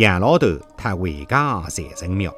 [0.00, 0.46] 杨老头
[0.78, 2.34] 他回家财神庙。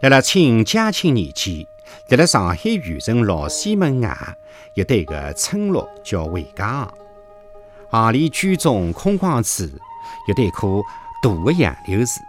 [0.00, 1.68] 辣辣清嘉庆年间，
[2.08, 4.36] 辣辣上海县城老西门外
[4.74, 6.92] 有得个村落叫回家
[7.88, 9.78] 巷里居中空旷处
[10.26, 10.82] 有一棵
[11.22, 12.20] 大的杨柳树，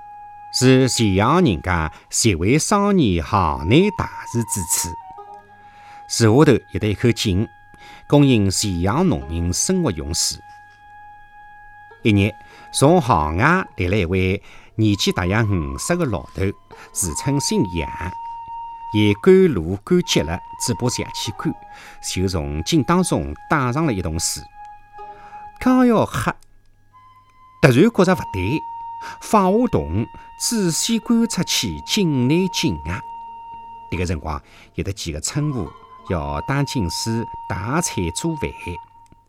[0.54, 4.94] 是前洋人家协会商业行内大事之处。
[6.08, 7.48] 树下头有一口井，
[8.08, 10.38] 供应前洋农民生活用水。
[12.04, 12.32] 一日，
[12.74, 14.42] 从行外来了一位
[14.76, 16.44] 年纪大约五十个老头，
[16.92, 17.90] 自称姓杨。
[18.94, 21.54] 伊赶路赶急了，嘴巴上去赶，
[22.02, 24.42] 就从井当中打上了一桶水。
[25.60, 26.32] 刚要喝，
[27.62, 28.60] 突然觉着勿对，
[29.22, 30.06] 放下桶，
[30.40, 33.02] 仔细观察起井内井外。
[33.92, 34.42] 迭个辰光，
[34.76, 35.70] 有得几个村妇
[36.10, 38.50] 要打井水、打菜、做饭，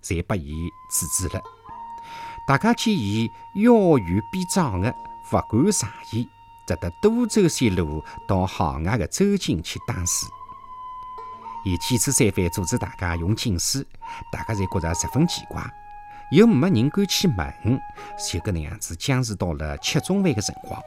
[0.02, 1.42] 侪拨伊制止了。
[2.48, 4.90] 大家见伊腰圆臂壮的，
[5.30, 6.26] 勿敢上伊，
[6.66, 10.26] 只得多走些路到巷外的周井去打水。
[11.66, 13.84] 伊几次三番阻止大家用井水，
[14.32, 15.62] 大家侪觉着十分奇怪，
[16.30, 17.80] 又没人敢去问，
[18.16, 20.82] 就搿能样子僵持到了吃中饭的辰光。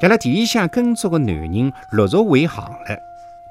[0.00, 2.98] 辣辣田里向耕作的男人陆续回行了。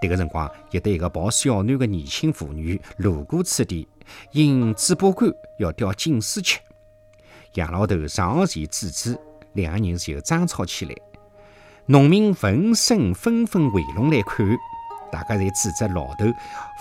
[0.01, 3.87] 迭个辰光，有得一个抱小囡的年轻妇女路过此地。
[4.31, 6.59] 因嘴巴干要叼井水吃，
[7.55, 9.19] 杨老头上前制止，
[9.53, 10.95] 两个人就争吵起来。
[11.85, 14.45] 农民闻声纷纷围拢来看，
[15.11, 16.25] 大家侪指责老头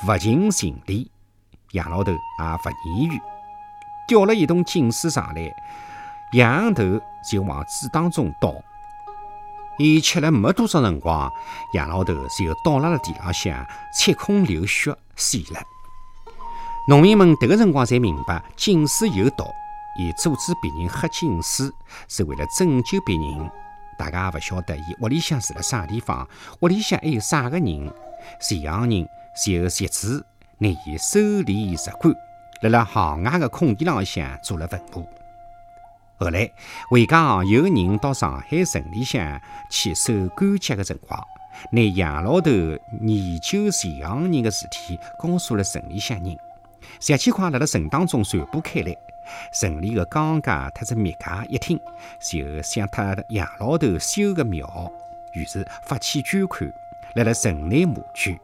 [0.06, 1.11] 不尽情理。
[1.73, 2.19] 杨老头也
[2.62, 3.20] 不言语，
[4.06, 5.50] 叼了一桶井水上来，
[6.34, 6.83] 仰头
[7.31, 8.55] 就往嘴当中倒。
[9.78, 11.33] 伊吃了没多少辰光，
[11.73, 15.61] 杨老头就倒辣了地浪向，七孔流血死了。
[16.88, 19.44] 农民们迭个辰光才明白井水有毒，
[19.97, 21.70] 伊阻止别人喝井水
[22.08, 23.50] 是为了拯救别人。
[23.97, 26.28] 大家也勿晓得伊屋里向住辣啥地方，
[26.60, 27.88] 屋里向还有啥个人。
[28.41, 29.09] 前行人
[29.44, 30.25] 就设置
[30.59, 32.12] 拿伊收离入棺，
[32.62, 35.06] 辣辣行外的空地浪向做了坟墓。
[36.19, 36.50] 后来
[36.91, 39.41] 回家有人到上海城里向
[39.71, 41.25] 去守关节的辰光，
[41.71, 46.37] 拿杨老头研究前行人的事体告诉了城里向人。
[47.00, 48.94] 小气块辣辣城当中传播开来，
[49.53, 51.78] 城里的庄家特子灭家一听，
[52.20, 54.91] 就想他杨老头修个庙，
[55.34, 56.71] 于是发起捐款，
[57.15, 58.38] 辣辣城内募捐。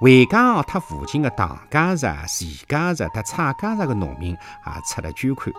[0.00, 5.52] 回家巷他附近的唐家宅、徐家宅和蔡家宅的农民也出了捐款。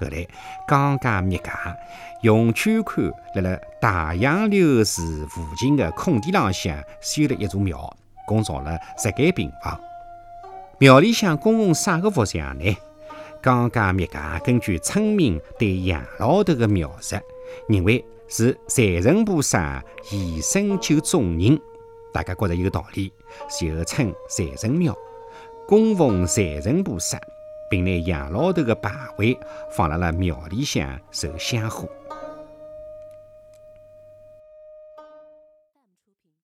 [0.00, 0.24] 后来
[0.68, 1.76] 江家灭家，
[2.22, 7.92] 用捐款辣辣大杨柳树附近的空地浪向修了一座庙，
[8.24, 9.80] 共造了十间平房。
[10.80, 12.76] 庙里向供奉啥个佛像呢？
[13.42, 17.16] 刚刚灭家根据村民对杨老头的描述，
[17.68, 21.60] 认为是财神菩萨现身救众人。
[22.12, 23.12] 大家觉着有道理，
[23.58, 24.96] 就称财神庙，
[25.66, 27.20] 供奉财神菩萨，
[27.68, 29.36] 并拿杨老头的牌位
[29.72, 31.88] 放辣了庙里向受香火。